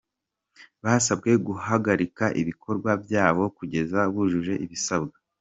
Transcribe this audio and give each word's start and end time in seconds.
Basabwe 0.83 1.31
guhagarika 1.47 2.25
ibikorwa 2.41 2.91
byabo 3.03 3.43
kugeza 3.57 3.99
bujuje 4.13 4.53
ibisabwa. 4.65 5.17